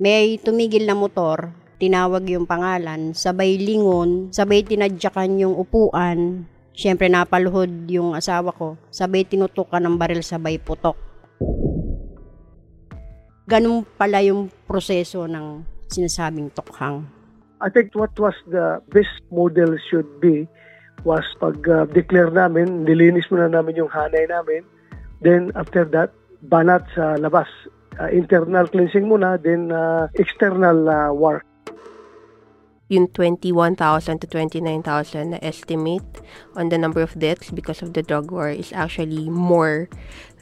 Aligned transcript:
may 0.00 0.40
tumigil 0.40 0.88
na 0.88 0.96
motor, 0.96 1.52
tinawag 1.76 2.24
yung 2.32 2.48
pangalan, 2.48 3.12
sabay 3.12 3.60
lingon, 3.60 4.32
sabay 4.32 4.64
tinadyakan 4.64 5.36
yung 5.36 5.54
upuan, 5.54 6.48
Siyempre 6.80 7.10
napaluhod 7.10 7.90
yung 7.90 8.16
asawa 8.16 8.54
ko, 8.56 8.80
sabay 8.88 9.28
tinutukan 9.28 9.84
ng 9.84 10.00
baril 10.00 10.24
sabay 10.24 10.56
putok. 10.56 10.96
Ganun 13.44 13.82
pala 13.98 14.24
yung 14.24 14.48
proseso 14.64 15.28
ng 15.28 15.66
sinasabing 15.92 16.54
tukhang. 16.54 17.02
I 17.60 17.68
think 17.68 17.92
what 17.98 18.14
was 18.16 18.32
the 18.48 18.80
best 18.94 19.20
model 19.28 19.76
should 19.90 20.08
be 20.24 20.48
was 21.04 21.26
pag 21.36 21.60
uh, 21.68 21.84
namin, 22.32 22.88
nilinis 22.88 23.28
muna 23.28 23.52
namin 23.52 23.76
yung 23.76 23.92
hanay 23.92 24.24
namin. 24.30 24.64
Then 25.20 25.52
after 25.58 25.84
that, 25.92 26.14
banat 26.48 26.86
sa 26.96 27.20
labas. 27.20 27.50
Uh, 27.98 28.08
internal 28.12 28.66
cleansing 28.68 29.04
muna, 29.04 29.40
then 29.42 29.72
uh, 29.72 30.08
external 30.14 30.88
uh, 30.88 31.12
work 31.12 31.44
yung 32.90 33.06
21,000 33.14 34.18
to 34.18 34.26
29,000 34.26 35.30
na 35.30 35.38
estimate 35.40 36.04
on 36.58 36.74
the 36.74 36.76
number 36.76 36.98
of 37.00 37.14
deaths 37.14 37.54
because 37.54 37.86
of 37.86 37.94
the 37.94 38.02
drug 38.02 38.34
war 38.34 38.50
is 38.50 38.74
actually 38.74 39.30
more 39.30 39.86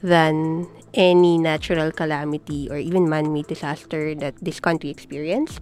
than 0.01 0.65
any 0.97 1.37
natural 1.37 1.93
calamity 1.93 2.67
or 2.73 2.81
even 2.81 3.05
man-made 3.05 3.47
disaster 3.47 4.17
that 4.17 4.33
this 4.41 4.59
country 4.59 4.89
experienced. 4.89 5.61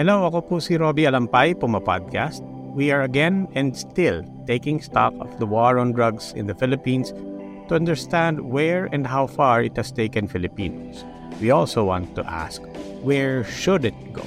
Hello, 0.00 0.24
ako 0.24 0.40
po 0.40 0.56
si 0.64 0.80
Robbie 0.80 1.04
Alampay, 1.04 1.52
Puma 1.52 1.84
Podcast. 1.84 2.40
We 2.70 2.92
are 2.92 3.02
again 3.02 3.48
and 3.54 3.76
still 3.76 4.22
taking 4.46 4.80
stock 4.80 5.12
of 5.18 5.38
the 5.40 5.46
war 5.46 5.78
on 5.78 5.90
drugs 5.90 6.32
in 6.36 6.46
the 6.46 6.54
Philippines 6.54 7.10
to 7.68 7.74
understand 7.74 8.40
where 8.40 8.86
and 8.92 9.06
how 9.06 9.26
far 9.26 9.62
it 9.62 9.76
has 9.76 9.90
taken 9.90 10.28
Filipinos. 10.28 11.04
We 11.40 11.50
also 11.50 11.84
want 11.84 12.14
to 12.14 12.22
ask 12.26 12.62
where 13.02 13.42
should 13.42 13.84
it 13.84 14.12
go? 14.12 14.22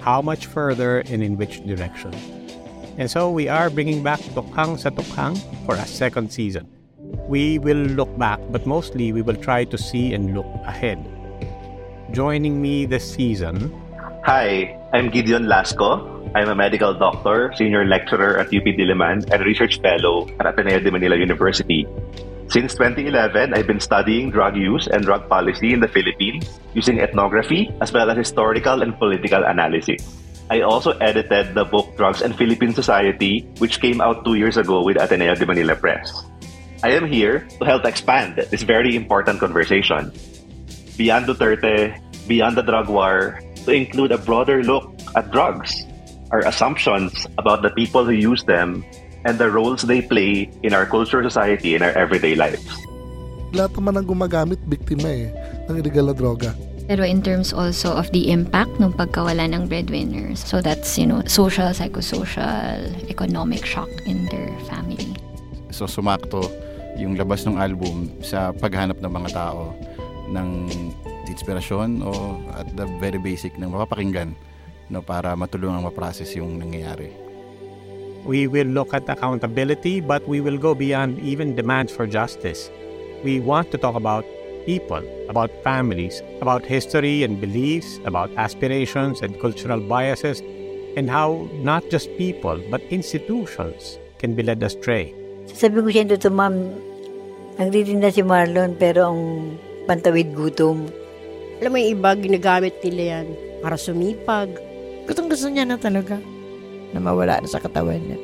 How 0.00 0.20
much 0.20 0.44
further 0.44 1.00
and 1.08 1.22
in 1.22 1.36
which 1.36 1.64
direction? 1.64 2.12
And 2.98 3.10
so 3.10 3.30
we 3.30 3.48
are 3.48 3.70
bringing 3.70 4.02
back 4.02 4.20
Tukhang 4.36 4.76
sa 4.78 4.90
Tukhang 4.90 5.40
for 5.64 5.74
a 5.74 5.86
second 5.86 6.28
season. 6.32 6.68
We 7.32 7.58
will 7.58 7.80
look 7.96 8.12
back, 8.18 8.40
but 8.50 8.66
mostly 8.66 9.12
we 9.12 9.22
will 9.22 9.40
try 9.40 9.64
to 9.64 9.78
see 9.78 10.12
and 10.12 10.34
look 10.34 10.48
ahead. 10.68 11.00
Joining 12.12 12.60
me 12.60 12.84
this 12.84 13.08
season. 13.08 13.72
Hi, 14.22 14.76
I'm 14.92 15.08
Gideon 15.08 15.48
Lasco. 15.48 16.04
I'm 16.36 16.50
a 16.50 16.54
medical 16.54 16.92
doctor, 16.92 17.54
senior 17.56 17.86
lecturer 17.86 18.36
at 18.36 18.52
UP 18.52 18.68
Diliman, 18.68 19.24
and 19.32 19.44
research 19.46 19.80
fellow 19.80 20.28
at 20.38 20.44
Ateneo 20.44 20.78
de 20.78 20.90
Manila 20.92 21.16
University. 21.16 21.88
Since 22.48 22.74
2011, 22.74 23.54
I've 23.54 23.66
been 23.66 23.80
studying 23.80 24.28
drug 24.30 24.56
use 24.56 24.88
and 24.88 25.08
drug 25.08 25.26
policy 25.26 25.72
in 25.72 25.80
the 25.80 25.88
Philippines 25.88 26.60
using 26.74 27.00
ethnography 27.00 27.72
as 27.80 27.92
well 27.94 28.10
as 28.10 28.18
historical 28.18 28.82
and 28.82 28.92
political 28.98 29.42
analysis. 29.42 30.04
I 30.50 30.60
also 30.68 30.92
edited 31.00 31.54
the 31.54 31.64
book 31.64 31.96
Drugs 31.96 32.20
and 32.20 32.36
Philippine 32.36 32.74
Society, 32.74 33.48
which 33.56 33.80
came 33.80 34.02
out 34.02 34.22
two 34.26 34.34
years 34.34 34.58
ago 34.58 34.84
with 34.84 35.00
Ateneo 35.00 35.34
de 35.34 35.46
Manila 35.46 35.74
Press. 35.76 36.12
I 36.84 36.90
am 36.92 37.08
here 37.08 37.48
to 37.58 37.64
help 37.64 37.86
expand 37.86 38.36
this 38.36 38.68
very 38.68 38.96
important 38.96 39.40
conversation 39.40 40.12
beyond 40.98 41.24
Duterte, 41.24 41.96
beyond 42.28 42.58
the 42.58 42.62
drug 42.62 42.90
war, 42.90 43.40
to 43.64 43.72
include 43.72 44.12
a 44.12 44.18
broader 44.18 44.62
look 44.62 44.88
at 45.16 45.30
drugs, 45.30 45.84
our 46.30 46.40
assumptions 46.46 47.26
about 47.38 47.62
the 47.62 47.70
people 47.74 48.04
who 48.04 48.14
use 48.14 48.44
them, 48.44 48.84
and 49.24 49.36
the 49.36 49.50
roles 49.50 49.82
they 49.82 50.00
play 50.00 50.48
in 50.62 50.72
our 50.72 50.86
culture, 50.86 51.22
society, 51.22 51.74
in 51.74 51.82
our 51.82 51.92
everyday 51.92 52.34
lives. 52.34 52.64
Lahat 53.52 53.74
naman 53.74 53.98
ng 54.00 54.06
gumagamit, 54.06 54.62
biktima 54.70 55.10
eh, 55.10 55.28
ng 55.66 55.76
illegal 55.82 56.08
na 56.08 56.14
droga. 56.14 56.50
Pero 56.90 57.06
in 57.06 57.22
terms 57.22 57.54
also 57.54 57.94
of 57.94 58.10
the 58.10 58.30
impact 58.34 58.82
ng 58.82 58.90
pagkawala 58.94 59.46
ng 59.46 59.70
breadwinners. 59.70 60.42
So 60.42 60.58
that's, 60.58 60.98
you 60.98 61.06
know, 61.06 61.22
social, 61.26 61.70
psychosocial, 61.70 62.82
economic 63.06 63.62
shock 63.62 63.90
in 64.06 64.26
their 64.26 64.50
family. 64.66 65.14
So 65.70 65.86
sumakto 65.86 66.50
yung 66.98 67.14
labas 67.14 67.46
ng 67.46 67.62
album 67.62 68.10
sa 68.26 68.50
paghanap 68.50 68.98
ng 68.98 69.12
mga 69.12 69.30
tao 69.38 69.74
ng 70.30 70.48
inspirasyon 71.30 72.02
o 72.02 72.38
at 72.58 72.68
the 72.74 72.86
very 72.98 73.18
basic 73.18 73.54
ng 73.56 73.70
mapapakinggan 73.70 74.34
no, 74.90 75.00
para 75.00 75.38
matulungan 75.38 75.86
ma-process 75.86 76.34
yung 76.34 76.58
nangyayari. 76.58 77.14
We 78.26 78.50
will 78.50 78.68
look 78.68 78.92
at 78.92 79.08
accountability, 79.08 80.04
but 80.04 80.26
we 80.28 80.44
will 80.44 80.60
go 80.60 80.76
beyond 80.76 81.22
even 81.24 81.56
demands 81.56 81.88
for 81.88 82.04
justice. 82.04 82.68
We 83.24 83.40
want 83.40 83.72
to 83.72 83.78
talk 83.80 83.96
about 83.96 84.28
people, 84.68 85.00
about 85.32 85.48
families, 85.64 86.20
about 86.44 86.66
history 86.68 87.24
and 87.24 87.40
beliefs, 87.40 87.96
about 88.04 88.28
aspirations 88.36 89.24
and 89.24 89.40
cultural 89.40 89.80
biases, 89.80 90.44
and 91.00 91.08
how 91.08 91.48
not 91.64 91.88
just 91.88 92.12
people, 92.20 92.60
but 92.68 92.84
institutions 92.92 93.96
can 94.20 94.36
be 94.36 94.42
led 94.44 94.60
astray. 94.60 95.16
Sabi 95.48 95.80
ko 95.80 95.88
siya 95.88 96.20
to 96.20 96.28
ma'am, 96.28 96.76
nagtitinda 97.56 98.12
si 98.12 98.20
Marlon 98.20 98.76
pero 98.76 99.10
ang 99.10 99.20
pantawid 99.88 100.36
gutom. 100.36 100.92
Alam 101.60 101.70
mo 101.72 101.76
yung 101.76 101.92
iba, 102.00 102.10
ginagamit 102.16 102.80
nila 102.80 103.02
yan 103.20 103.26
para 103.60 103.76
sumipag. 103.76 104.48
Gustong 105.04 105.28
gusto 105.28 105.52
niya 105.52 105.68
na 105.68 105.76
talaga 105.76 106.16
na 106.96 106.98
mawala 106.98 107.36
na 107.36 107.48
sa 107.48 107.60
katawan 107.60 108.00
niya. 108.00 108.16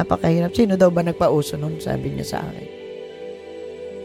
Napakahirap. 0.00 0.56
Sino 0.56 0.80
daw 0.80 0.88
ba 0.88 1.04
nagpauso 1.04 1.60
nun? 1.60 1.76
Sabi 1.76 2.16
niya 2.16 2.24
sa 2.24 2.38
akin. 2.40 2.68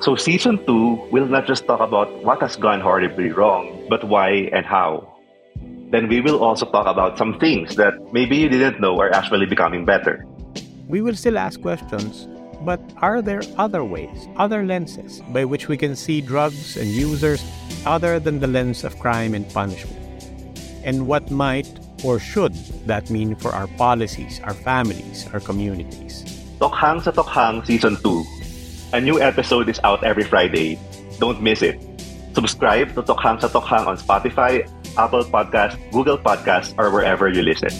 So 0.03 0.19
season 0.19 0.59
2 0.67 1.07
will 1.07 1.25
not 1.25 1.47
just 1.47 1.63
talk 1.65 1.79
about 1.79 2.11
what 2.19 2.43
has 2.43 2.59
gone 2.59 2.83
horribly 2.83 3.31
wrong, 3.31 3.79
but 3.87 4.03
why 4.03 4.51
and 4.51 4.67
how. 4.67 5.07
Then 5.95 6.11
we 6.11 6.19
will 6.19 6.43
also 6.43 6.67
talk 6.67 6.83
about 6.83 7.15
some 7.15 7.39
things 7.39 7.79
that 7.79 7.95
maybe 8.11 8.35
you 8.35 8.51
didn't 8.51 8.83
know 8.83 8.99
are 8.99 9.15
actually 9.15 9.47
becoming 9.47 9.87
better. 9.87 10.27
We 10.91 10.99
will 10.99 11.15
still 11.15 11.39
ask 11.39 11.63
questions, 11.63 12.27
but 12.65 12.81
are 12.97 13.21
there 13.21 13.41
other 13.57 13.85
ways, 13.85 14.27
other 14.35 14.65
lenses 14.65 15.21
by 15.29 15.45
which 15.45 15.69
we 15.69 15.77
can 15.77 15.95
see 15.95 16.19
drugs 16.19 16.75
and 16.75 16.89
users 16.89 17.45
other 17.85 18.19
than 18.19 18.39
the 18.39 18.47
lens 18.47 18.83
of 18.83 18.97
crime 18.97 19.33
and 19.33 19.47
punishment? 19.53 20.01
And 20.83 21.07
what 21.07 21.29
might 21.29 21.69
or 22.03 22.19
should 22.19 22.53
that 22.89 23.09
mean 23.09 23.35
for 23.35 23.53
our 23.53 23.67
policies, 23.77 24.41
our 24.43 24.53
families, 24.53 25.29
our 25.33 25.39
communities? 25.39 26.25
Tokhang 26.59 27.01
sa 27.01 27.11
Tokhang 27.11 27.65
Season 27.65 27.95
2. 28.01 28.97
A 28.97 28.99
new 29.01 29.21
episode 29.21 29.69
is 29.69 29.79
out 29.83 30.03
every 30.03 30.23
Friday. 30.23 30.79
Don't 31.19 31.41
miss 31.41 31.61
it. 31.61 31.77
Subscribe 32.33 32.93
to 32.95 33.01
Tokhang 33.05 33.39
sa 33.39 33.47
Tokhang 33.47 33.87
on 33.87 33.97
Spotify, 33.97 34.65
Apple 34.97 35.23
Podcast, 35.23 35.79
Google 35.91 36.17
Podcast, 36.17 36.73
or 36.77 36.91
wherever 36.91 37.29
you 37.29 37.41
listen. 37.41 37.71